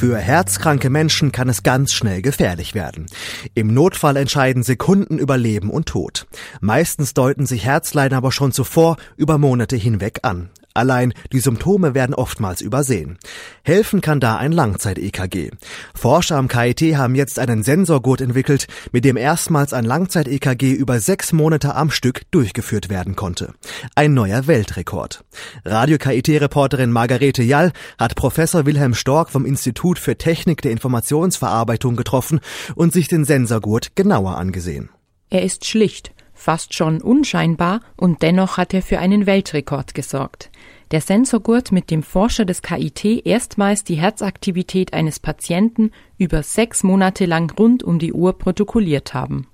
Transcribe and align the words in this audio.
Für 0.00 0.16
herzkranke 0.16 0.88
Menschen 0.88 1.30
kann 1.30 1.50
es 1.50 1.62
ganz 1.62 1.92
schnell 1.92 2.22
gefährlich 2.22 2.74
werden. 2.74 3.04
Im 3.52 3.74
Notfall 3.74 4.16
entscheiden 4.16 4.62
Sekunden 4.62 5.18
über 5.18 5.36
Leben 5.36 5.68
und 5.68 5.90
Tod. 5.90 6.26
Meistens 6.62 7.12
deuten 7.12 7.44
sich 7.44 7.66
Herzleiden 7.66 8.16
aber 8.16 8.32
schon 8.32 8.50
zuvor 8.50 8.96
über 9.18 9.36
Monate 9.36 9.76
hinweg 9.76 10.20
an. 10.22 10.48
Allein 10.72 11.12
die 11.32 11.40
Symptome 11.40 11.94
werden 11.94 12.14
oftmals 12.14 12.60
übersehen. 12.60 13.18
Helfen 13.62 14.00
kann 14.00 14.20
da 14.20 14.36
ein 14.36 14.52
Langzeit-EKG. 14.52 15.50
Forscher 15.94 16.36
am 16.36 16.46
KIT 16.46 16.96
haben 16.96 17.14
jetzt 17.16 17.38
einen 17.38 17.62
Sensorgurt 17.64 18.20
entwickelt, 18.20 18.68
mit 18.92 19.04
dem 19.04 19.16
erstmals 19.16 19.72
ein 19.72 19.84
Langzeit-EKG 19.84 20.72
über 20.72 21.00
sechs 21.00 21.32
Monate 21.32 21.74
am 21.74 21.90
Stück 21.90 22.22
durchgeführt 22.30 22.88
werden 22.88 23.16
konnte. 23.16 23.52
Ein 23.96 24.14
neuer 24.14 24.46
Weltrekord. 24.46 25.24
Radio-KIT-Reporterin 25.64 26.92
Margarete 26.92 27.42
Jall 27.42 27.72
hat 27.98 28.14
Professor 28.14 28.64
Wilhelm 28.64 28.94
Stork 28.94 29.30
vom 29.30 29.44
Institut 29.44 29.98
für 29.98 30.16
Technik 30.16 30.62
der 30.62 30.70
Informationsverarbeitung 30.70 31.96
getroffen 31.96 32.40
und 32.76 32.92
sich 32.92 33.08
den 33.08 33.24
Sensorgurt 33.24 33.96
genauer 33.96 34.36
angesehen. 34.36 34.90
Er 35.30 35.42
ist 35.42 35.64
schlicht, 35.64 36.12
fast 36.40 36.74
schon 36.74 37.02
unscheinbar 37.02 37.80
und 37.96 38.22
dennoch 38.22 38.56
hat 38.56 38.72
er 38.72 38.82
für 38.82 38.98
einen 38.98 39.26
Weltrekord 39.26 39.94
gesorgt. 39.94 40.50
Der 40.90 41.00
Sensorgurt, 41.00 41.70
mit 41.70 41.90
dem 41.90 42.02
Forscher 42.02 42.44
des 42.44 42.62
KIT 42.62 43.26
erstmals 43.26 43.84
die 43.84 43.96
Herzaktivität 43.96 44.92
eines 44.94 45.20
Patienten 45.20 45.92
über 46.18 46.42
sechs 46.42 46.82
Monate 46.82 47.26
lang 47.26 47.52
rund 47.56 47.82
um 47.82 47.98
die 47.98 48.12
Uhr 48.12 48.38
protokolliert 48.38 49.12
haben. 49.12 49.46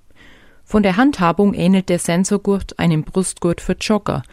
Von 0.63 0.81
der 0.81 0.97
Handhabung 0.97 1.53
ähnelt 1.53 1.89
der 1.89 1.99
Sensorgurt 1.99 2.79
einem 2.79 3.03
Brustgurt 3.03 3.61
für 3.61 3.73
Jogger, 3.73 4.23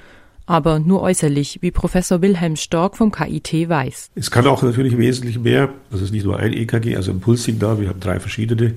aber 0.47 0.79
nur 0.79 1.01
äußerlich, 1.01 1.59
wie 1.63 1.71
Professor 1.71 2.21
Wilhelm 2.21 2.57
Stork 2.57 2.97
vom 2.97 3.11
KIT 3.11 3.69
weiß. 3.69 4.11
Es 4.15 4.31
kann 4.31 4.47
auch 4.47 4.63
natürlich 4.63 4.99
wesentlich 4.99 5.39
mehr. 5.39 5.71
Das 5.91 6.03
ist 6.03 6.13
nicht 6.13 6.25
nur 6.25 6.39
ein 6.39 6.53
EKG, 6.53 6.97
also 6.97 7.11
ein 7.11 7.21
Pulssignal. 7.21 7.81
Wir 7.81 7.89
haben 7.89 8.01
drei 8.01 8.21
verschiedene. 8.21 8.75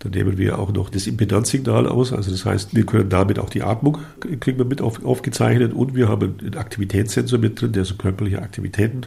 Dann 0.00 0.12
nehmen 0.12 0.36
wir 0.38 0.58
auch 0.58 0.72
noch 0.72 0.90
das 0.90 1.06
Impedanzsignal 1.06 1.86
aus. 1.86 2.12
Also 2.12 2.30
das 2.30 2.44
heißt, 2.44 2.74
wir 2.74 2.84
können 2.84 3.08
damit 3.08 3.38
auch 3.38 3.48
die 3.48 3.62
Atmung 3.62 3.98
kriegen 4.40 4.58
wir 4.58 4.64
mit 4.64 4.80
auf, 4.80 5.04
aufgezeichnet 5.04 5.72
und 5.72 5.94
wir 5.94 6.08
haben 6.08 6.34
einen 6.40 6.56
Aktivitätssensor 6.56 7.38
mit 7.38 7.60
drin, 7.60 7.72
der 7.72 7.84
so 7.84 7.94
körperliche 7.94 8.42
Aktivitäten 8.42 9.02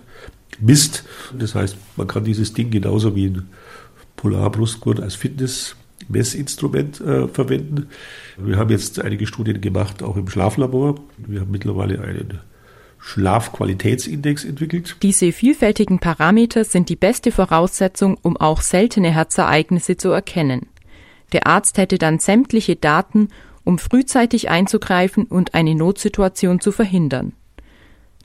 misst. 0.60 1.04
Das 1.38 1.56
heißt, 1.56 1.78
man 1.98 2.08
kann 2.08 2.24
dieses 2.24 2.54
Ding 2.54 2.72
genauso 2.72 3.16
wie 3.16 3.28
ein 3.28 3.50
Polarbrustgurt 4.16 5.00
als 5.00 5.16
Fitnessmessinstrument 6.08 7.02
äh, 7.02 7.28
verwenden. 7.28 7.90
Wir 8.38 8.58
haben 8.58 8.70
jetzt 8.70 9.00
einige 9.00 9.28
Studien 9.28 9.62
gemacht, 9.62 10.04
auch 10.04 10.18
im 10.18 10.30
Schlaflabor. 10.30 10.96
Wir 11.18 11.42
haben 11.42 11.52
mittlerweile 11.52 12.02
einen 12.02 12.40
Schlafqualitätsindex 13.00 14.44
entwickelt. 14.44 14.98
Diese 15.02 15.32
vielfältigen 15.32 16.00
Parameter 16.00 16.64
sind 16.64 16.90
die 16.90 16.96
beste 16.96 17.32
Voraussetzung, 17.32 18.18
um 18.22 18.38
auch 18.38 18.62
seltene 18.62 19.14
Herzereignisse 19.14 19.98
zu 19.98 20.10
erkennen. 20.10 20.68
Der 21.34 21.48
Arzt 21.48 21.78
hätte 21.78 21.98
dann 21.98 22.20
sämtliche 22.20 22.76
Daten, 22.76 23.30
um 23.64 23.78
frühzeitig 23.78 24.50
einzugreifen 24.50 25.26
und 25.26 25.54
eine 25.54 25.76
Notsituation 25.76 26.60
zu 26.62 26.72
verhindern. 26.72 27.34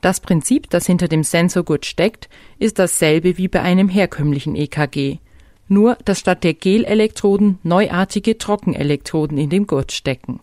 Das 0.01 0.19
Prinzip, 0.19 0.69
das 0.69 0.85
hinter 0.85 1.07
dem 1.07 1.23
Sensorgurt 1.23 1.85
steckt, 1.85 2.29
ist 2.59 2.79
dasselbe 2.79 3.37
wie 3.37 3.47
bei 3.47 3.61
einem 3.61 3.89
herkömmlichen 3.89 4.55
EKG. 4.55 5.19
Nur, 5.67 5.97
dass 6.05 6.19
statt 6.19 6.43
der 6.43 6.53
Gelelektroden 6.53 7.59
neuartige 7.63 8.37
Trockenelektroden 8.37 9.37
in 9.37 9.49
dem 9.49 9.65
Gurt 9.65 9.91
stecken. 9.91 10.39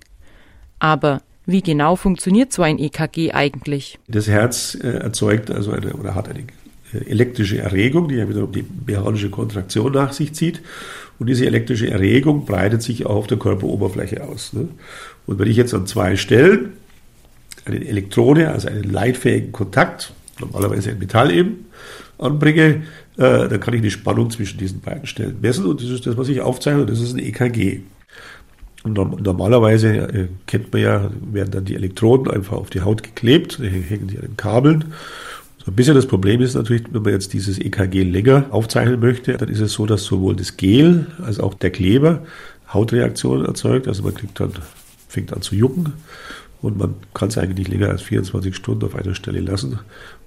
Aber 0.79 1.23
wie 1.47 1.63
genau 1.63 1.97
funktioniert 1.97 2.53
so 2.53 2.63
ein 2.63 2.79
EKG 2.79 3.33
eigentlich? 3.33 3.99
Das 4.09 4.29
Herz 4.29 4.77
äh, 4.81 4.89
erzeugt 4.89 5.51
also 5.51 5.73
eine 5.73 5.95
oder 5.95 6.15
hat 6.15 6.29
eine 6.29 6.45
äh, 6.93 7.11
elektrische 7.11 7.59
Erregung, 7.59 8.09
die 8.09 8.17
ja 8.17 8.29
wiederum 8.29 8.53
die 8.53 8.65
mechanische 8.87 9.31
Kontraktion 9.31 9.93
nach 9.93 10.13
sich 10.13 10.33
zieht. 10.33 10.63
Und 11.19 11.27
diese 11.27 11.47
elektrische 11.47 11.91
Erregung 11.91 12.47
breitet 12.47 12.83
sich 12.83 13.05
auch 13.05 13.17
auf 13.17 13.27
der 13.27 13.39
Körperoberfläche 13.39 14.25
aus. 14.25 14.53
Ne? 14.53 14.69
Und 15.27 15.39
wenn 15.39 15.49
ich 15.49 15.57
jetzt 15.57 15.75
an 15.75 15.87
zwei 15.87 16.17
Stellen 16.17 16.75
eine 17.65 17.85
Elektrode, 17.85 18.51
also 18.51 18.69
einen 18.69 18.85
leitfähigen 18.85 19.53
Kontakt, 19.53 20.15
normalerweise 20.39 20.91
ein 20.91 20.99
Metall 20.99 21.31
eben, 21.31 21.67
anbringe, 22.21 22.83
äh, 23.17 23.49
dann 23.49 23.61
kann 23.61 23.75
ich 23.75 23.83
die 23.83 23.91
Spannung 23.91 24.31
zwischen 24.31 24.59
diesen 24.59 24.81
beiden 24.81 25.07
Stellen 25.07 25.39
messen 25.41 25.67
und 25.67 25.83
das 25.83 25.89
ist 25.89 26.07
das, 26.07 26.17
was 26.17 26.29
ich 26.29 26.41
aufzeichne, 26.41 26.87
das 26.87 27.01
ist 27.01 27.15
ein 27.15 27.19
EKG. 27.19 27.81
Und 28.83 28.95
normalerweise 28.95 29.89
äh, 29.89 30.29
kennt 30.47 30.73
man 30.73 30.83
ja, 30.83 31.11
werden 31.33 31.51
dann 31.51 31.65
die 31.67 31.75
Elektroden 31.75 32.33
einfach 32.33 32.57
auf 32.57 32.71
die 32.71 32.81
Haut 32.81 33.03
geklebt, 33.03 33.59
hängen 33.59 34.07
die 34.07 34.17
an 34.17 34.23
den 34.23 34.37
Kabeln. 34.37 34.87
So 35.59 35.71
ein 35.71 35.75
bisschen 35.75 35.95
das 35.95 36.07
Problem 36.07 36.41
ist 36.41 36.55
natürlich, 36.55 36.85
wenn 36.91 37.03
man 37.03 37.13
jetzt 37.13 37.35
dieses 37.35 37.59
EKG 37.59 38.05
länger 38.05 38.47
aufzeichnen 38.51 38.99
möchte, 38.99 39.37
dann 39.37 39.51
ist 39.51 39.61
es 39.61 39.75
so, 39.75 39.85
dass 39.85 40.05
sowohl 40.05 40.35
das 40.35 40.57
Gel 40.57 41.07
als 41.23 41.39
auch 41.39 41.53
der 41.53 41.71
Kleber 41.71 42.23
Hautreaktionen 42.73 43.45
erzeugt. 43.45 43.87
Also 43.87 44.03
man 44.03 44.15
kriegt 44.15 44.41
dann, 44.41 44.53
fängt 45.09 45.35
an 45.35 45.43
zu 45.43 45.55
jucken 45.55 45.93
und 46.63 46.79
man 46.79 46.95
kann 47.13 47.29
es 47.29 47.37
eigentlich 47.37 47.69
länger 47.69 47.89
als 47.91 48.01
24 48.01 48.57
Stunden 48.57 48.87
auf 48.87 48.95
einer 48.95 49.15
Stelle 49.15 49.41
lassen, 49.41 49.79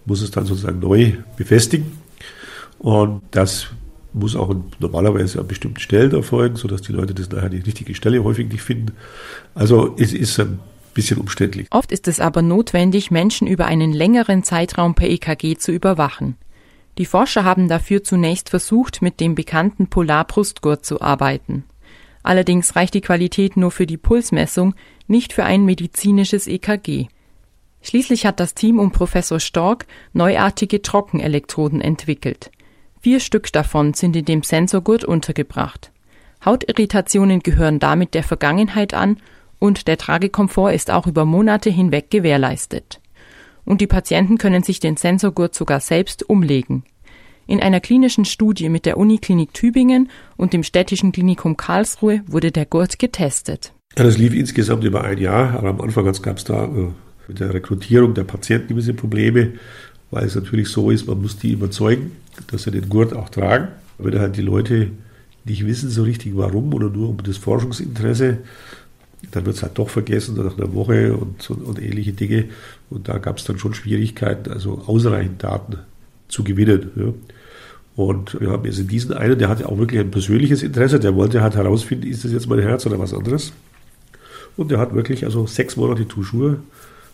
muss 0.06 0.22
es 0.22 0.32
dann 0.32 0.46
sozusagen 0.46 0.80
neu 0.80 1.14
befestigen. 1.38 1.98
Und 2.80 3.22
das 3.32 3.68
muss 4.14 4.36
auch 4.36 4.54
normalerweise 4.80 5.40
an 5.40 5.48
bestimmten 5.48 5.80
Stellen 5.80 6.12
erfolgen, 6.12 6.56
sodass 6.56 6.82
die 6.82 6.92
Leute 6.92 7.14
das 7.14 7.30
nachher 7.30 7.50
die 7.50 7.60
richtige 7.60 7.96
Stelle 7.96 8.24
häufig 8.24 8.50
nicht 8.50 8.62
finden. 8.62 8.94
Also 9.56 9.96
es 9.98 10.14
ist 10.14 10.40
ein 10.40 10.60
bisschen 10.94 11.18
umständlich. 11.18 11.68
Oft 11.72 11.92
ist 11.92 12.08
es 12.08 12.20
aber 12.20 12.42
notwendig, 12.42 13.10
Menschen 13.10 13.48
über 13.48 13.66
einen 13.66 13.92
längeren 13.92 14.44
Zeitraum 14.44 14.96
per 14.96 15.10
EKG 15.10 15.58
zu 15.58 15.72
überwachen. 15.72 16.36
Die 17.00 17.06
Forscher 17.06 17.44
haben 17.44 17.68
dafür 17.68 18.04
zunächst 18.04 18.50
versucht, 18.50 19.02
mit 19.02 19.20
dem 19.20 19.34
bekannten 19.34 19.88
Polarbrustgurt 19.88 20.86
zu 20.86 21.02
arbeiten. 21.02 21.64
Allerdings 22.22 22.76
reicht 22.76 22.94
die 22.94 23.02
Qualität 23.02 23.58
nur 23.58 23.72
für 23.72 23.88
die 23.88 23.98
Pulsmessung, 23.98 24.76
nicht 25.08 25.34
für 25.34 25.44
ein 25.44 25.66
medizinisches 25.66 26.48
EKG. 26.48 27.08
Schließlich 27.84 28.26
hat 28.26 28.40
das 28.40 28.56
Team 28.56 28.80
um 28.80 28.92
Professor 28.92 29.40
Stork 29.40 29.86
neuartige 30.14 30.82
Trockenelektroden 30.82 31.82
entwickelt. 31.82 32.50
Vier 33.02 33.20
Stück 33.20 33.52
davon 33.52 33.94
sind 33.94 34.16
in 34.16 34.24
dem 34.26 34.42
Sensorgurt 34.42 35.04
untergebracht. 35.04 35.92
Hautirritationen 36.46 37.42
gehören 37.42 37.80
damit 37.80 38.14
der 38.14 38.24
Vergangenheit 38.24 38.94
an 38.94 39.18
und 39.60 39.88
der 39.88 39.98
Tragekomfort 39.98 40.72
ist 40.74 40.92
auch 40.92 41.08
über 41.08 41.26
Monate 41.26 41.70
hinweg 41.70 42.10
gewährleistet. 42.10 43.02
Und 43.66 43.82
die 43.82 43.88
Patienten 43.88 44.38
können 44.38 44.64
sich 44.64 44.80
den 44.80 44.98
Sensorgurt 44.98 45.54
sogar 45.54 45.82
selbst 45.82 46.30
umlegen. 46.30 46.84
In 47.48 47.62
einer 47.62 47.82
klinischen 47.82 48.24
Studie 48.24 48.70
mit 48.70 48.86
der 48.86 48.98
Uniklinik 48.98 49.54
Tübingen 49.54 50.10
und 50.38 50.54
dem 50.54 50.64
Städtischen 50.64 51.12
Klinikum 51.12 51.58
Karlsruhe 51.58 52.22
wurde 52.28 52.54
der 52.54 52.66
Gurt 52.66 53.00
getestet. 53.00 53.74
Ja, 53.98 54.06
das 54.06 54.18
lief 54.18 54.34
insgesamt 54.34 54.86
über 54.86 55.04
ein 55.04 55.18
Jahr. 55.18 55.54
Aber 55.58 55.70
am 55.70 55.82
Anfang 55.82 56.06
gab 56.06 56.38
es 56.38 56.46
da 56.46 56.66
äh, 56.66 56.88
mit 57.28 57.40
der 57.40 57.54
Rekrutierung 57.54 58.14
der 58.14 58.24
Patienten 58.24 58.70
gewisse 58.70 58.94
Probleme, 58.94 59.54
weil 60.12 60.26
es 60.26 60.36
natürlich 60.36 60.70
so 60.70 60.92
ist, 60.92 61.08
man 61.08 61.22
muss 61.22 61.38
die 61.38 61.54
überzeugen, 61.54 62.12
dass 62.48 62.64
sie 62.64 62.72
den 62.72 62.90
Gurt 62.90 63.14
auch 63.14 63.30
tragen. 63.30 63.70
Wenn 63.98 64.20
halt 64.20 64.38
die 64.38 64.42
Leute 64.42 64.92
nicht 65.46 65.66
wissen 65.66 65.90
so 65.90 66.04
richtig 66.04 66.36
warum 66.36 66.74
oder 66.74 66.90
nur 66.90 67.10
um 67.10 67.18
das 67.24 67.38
Forschungsinteresse, 67.38 68.40
dann 69.32 69.46
wird 69.46 69.56
es 69.56 69.64
halt 69.64 69.78
doch 69.78 69.90
vergessen 69.90 70.36
nach 70.36 70.58
einer 70.58 70.74
Woche 70.74 71.16
und, 71.16 71.50
und, 71.50 71.64
und 71.64 71.82
ähnliche 71.82 72.14
Dinge. 72.14 72.46
Und 72.90 73.08
da 73.08 73.18
gab 73.18 73.38
es 73.38 73.46
dann 73.46 73.58
schon 73.58 73.74
Schwierigkeiten, 73.74 74.52
also 74.52 74.84
ausreichend 74.86 75.44
Daten 75.44 75.78
zu 76.28 76.44
gewinnen. 76.44 76.92
Ja. 76.96 77.14
Und 77.96 78.40
wir 78.40 78.50
haben 78.50 78.66
jetzt 78.66 78.90
diesen 78.90 79.14
einen, 79.14 79.38
der 79.38 79.50
hatte 79.50 79.70
auch 79.70 79.78
wirklich 79.78 80.02
ein 80.02 80.12
persönliches 80.12 80.64
Interesse, 80.64 81.00
der 81.00 81.16
wollte 81.16 81.42
halt 81.42 81.56
herausfinden, 81.56 82.08
ist 82.08 82.26
das 82.26 82.32
jetzt 82.32 82.48
mein 82.48 82.60
Herz 82.60 82.86
oder 82.86 83.00
was 83.00 83.14
anderes. 83.14 83.54
Und 84.58 84.72
der 84.72 84.80
hat 84.80 84.94
wirklich 84.94 85.26
also 85.26 85.46
sechs 85.48 85.78
Monate 85.78 86.08
Toujours, 86.08 86.58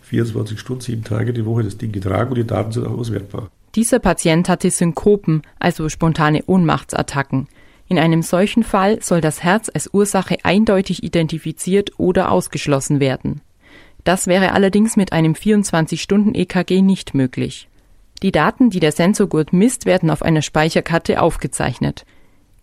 24 0.10 0.60
Stunden, 0.60 0.82
sieben 0.82 1.04
Tage 1.04 1.34
die 1.34 1.46
Woche 1.46 1.64
das 1.64 1.78
Ding 1.78 1.92
getragen 1.92 2.32
und 2.32 2.38
die 2.38 2.48
Daten 2.48 2.72
sind 2.72 2.88
auch 2.88 2.98
auswertbar. 2.98 3.50
Dieser 3.76 4.00
Patient 4.00 4.50
hatte 4.50 4.72
Synkopen, 4.72 5.44
also 5.60 5.88
spontane 5.90 6.44
Ohnmachtsattacken. 6.48 7.48
In 7.88 8.00
einem 8.00 8.24
solchen 8.24 8.64
Fall 8.64 9.02
soll 9.02 9.22
das 9.22 9.44
Herz 9.44 9.70
als 9.74 9.94
Ursache 9.94 10.38
eindeutig 10.44 11.04
identifiziert 11.04 11.92
oder 11.98 12.32
ausgeschlossen 12.32 13.00
werden. 13.00 13.42
Das 14.04 14.28
wäre 14.28 14.54
allerdings 14.54 14.98
mit 14.98 15.14
einem 15.14 15.34
24-Stunden-EKG 15.34 16.82
nicht 16.82 17.14
möglich. 17.14 17.68
Die 18.24 18.32
Daten, 18.32 18.70
die 18.70 18.80
der 18.80 18.92
Sensorgurt 18.92 19.54
misst, 19.54 19.86
werden 19.86 20.10
auf 20.10 20.24
einer 20.24 20.42
Speicherkarte 20.42 21.22
aufgezeichnet. 21.22 22.06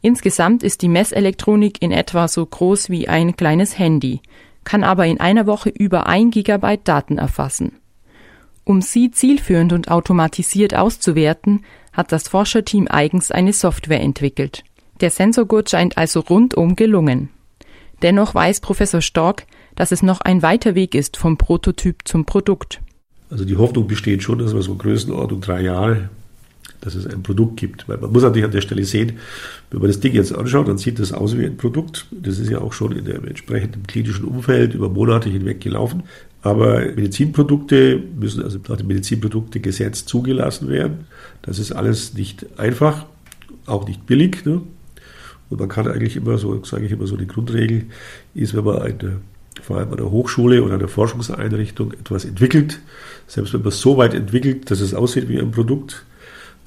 Insgesamt 0.03 0.63
ist 0.63 0.83
die 0.83 0.89
Messelektronik 0.89 1.81
in 1.81 1.93
etwa 1.93 2.29
so 2.29 2.45
groß 2.45 2.91
wie 2.91 3.09
ein 3.09 3.37
kleines 3.37 3.79
Handy, 3.79 4.21
kann 4.67 4.85
aber 4.85 5.07
in 5.07 5.21
einer 5.21 5.47
Woche 5.47 5.71
über 5.71 6.07
ein 6.07 6.31
Gigabyte 6.31 6.87
Daten 6.87 7.17
erfassen. 7.17 7.79
Um 8.65 8.83
sie 8.83 9.13
zielführend 9.13 9.73
und 9.73 9.91
automatisiert 9.91 10.75
auszuwerten, 10.75 11.65
hat 11.93 12.13
das 12.13 12.29
Forscherteam 12.29 12.89
eigens 12.91 13.31
eine 13.31 13.55
Software 13.55 14.01
entwickelt. 14.01 14.65
Der 15.01 15.11
Sensorgurt 15.11 15.71
scheint 15.71 15.97
also 15.97 16.21
rundum 16.21 16.75
gelungen. 16.75 17.31
Dennoch 18.03 18.35
weiß 18.35 18.61
Professor 18.61 19.01
Stork, 19.01 19.47
dass 19.77 19.93
es 19.93 20.03
noch 20.03 20.21
ein 20.21 20.43
weiter 20.43 20.75
Weg 20.75 20.95
ist 20.95 21.17
vom 21.17 21.39
Prototyp 21.39 22.01
zum 22.05 22.27
Produkt. 22.27 22.81
Also 23.31 23.45
die 23.45 23.57
Hoffnung 23.57 23.87
besteht 23.87 24.23
schon, 24.23 24.39
dass 24.39 24.53
wir 24.53 24.63
so 24.63 24.75
Größenordnung 24.75 25.41
drei 25.41 25.63
Jahre 25.63 26.11
dass 26.87 26.95
es 26.95 27.07
ein 27.07 27.23
Produkt 27.23 27.57
gibt. 27.57 27.89
Weil 27.89 27.99
man 27.99 28.13
muss 28.13 28.23
natürlich 28.23 28.45
an 28.45 28.53
der 28.53 28.61
Stelle 28.61 28.85
sehen, 28.85 29.15
wenn 29.71 29.81
man 29.81 29.89
das 29.89 30.01
Ding 30.01 30.15
jetzt 30.15 30.33
anschaut, 30.33 30.69
dann 30.69 30.79
sieht 30.79 31.01
das 31.01 31.13
aus 31.13 31.37
wie 31.37 31.45
ein 31.45 31.57
Produkt. 31.57 32.07
Das 32.13 32.39
ist 32.39 32.49
ja 32.49 32.61
auch 32.61 32.73
schon 32.73 32.93
in 32.93 33.05
dem 33.05 33.27
entsprechenden 33.27 33.87
klinischen 33.87 34.25
Umfeld 34.25 34.73
über 34.75 34.89
Monate 34.89 35.29
hinweg 35.29 35.61
gelaufen. 35.61 36.05
Aber 36.43 36.79
Medizinprodukte 36.79 38.01
müssen 38.19 38.43
also 38.43 38.61
nach 38.69 38.77
dem 38.77 38.87
Medizinproduktegesetz 38.87 40.07
zugelassen 40.07 40.69
werden. 40.69 41.07
Das 41.43 41.59
ist 41.59 41.73
alles 41.73 42.15
nicht 42.15 42.47
einfach, 42.57 43.07
auch 43.67 43.89
nicht 43.89 44.07
billig. 44.07 44.47
Ne? 44.47 44.63
Und 45.51 45.59
man 45.61 45.69
kann 45.69 45.89
eigentlich 45.89 46.17
immer 46.17 46.39
so, 46.39 46.63
sage 46.65 46.87
ich 46.87 46.93
immer 46.93 47.09
so, 47.09 47.17
die 47.17 47.27
Grundregel 47.27 47.87
ist, 48.35 48.55
wenn 48.55 48.65
man 48.65 48.79
eine, 48.79 49.21
vor 49.61 49.79
allem 49.79 49.91
an 49.91 49.97
der 49.97 50.11
Hochschule 50.11 50.63
oder 50.63 50.75
einer 50.75 50.89
Forschungseinrichtung 50.89 51.93
etwas 51.93 52.25
entwickelt, 52.25 52.79
selbst 53.27 53.53
wenn 53.53 53.63
man 53.63 53.71
es 53.71 53.81
so 53.81 53.97
weit 53.97 54.15
entwickelt, 54.15 54.71
dass 54.71 54.81
es 54.81 54.95
aussieht 54.95 55.29
wie 55.29 55.41
ein 55.41 55.51
Produkt, 55.51 56.05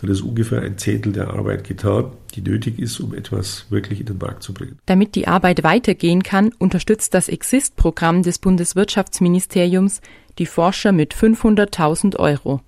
dann 0.02 0.10
ist 0.10 0.22
ungefähr 0.22 0.62
ein 0.62 0.78
Zehntel 0.78 1.12
der 1.12 1.34
Arbeit 1.34 1.66
getan, 1.66 2.12
die 2.34 2.42
nötig 2.42 2.80
ist, 2.80 3.00
um 3.00 3.14
etwas 3.14 3.66
wirklich 3.70 4.00
in 4.00 4.06
den 4.06 4.18
Markt 4.18 4.44
zu 4.44 4.54
bringen. 4.54 4.80
Damit 4.86 5.16
die 5.16 5.28
Arbeit 5.28 5.64
weitergehen 5.64 6.24
kann, 6.24 6.54
unterstützt 6.58 7.14
das 7.14 7.28
Exist-Programm 7.28 8.24
des 8.24 8.40
Bundeswirtschaftsministeriums 8.40 10.02
die 10.38 10.46
Forscher 10.46 10.94
mit 10.94 11.14
500.000 11.14 12.16
Euro. 12.16 12.62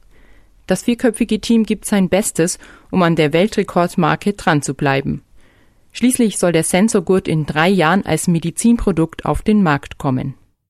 Das 0.67 0.83
vierköpfige 0.83 1.39
Team 1.39 1.63
gibt 1.63 1.85
sein 1.85 2.09
Bestes, 2.09 2.59
um 2.91 3.01
an 3.01 3.15
der 3.15 3.31
Weltrekordmarke 3.31 4.33
dran 4.33 4.61
zu 4.61 4.73
bleiben. 4.73 5.21
Schließlich 5.93 6.37
soll 6.37 6.51
der 6.51 6.63
Sensorgurt 6.63 7.27
in 7.27 7.45
drei 7.45 7.69
Jahren 7.69 8.05
als 8.05 8.27
Medizinprodukt 8.27 9.25
auf 9.25 9.41
den 9.41 9.63
Markt 9.63 9.97
kommen. 9.97 10.35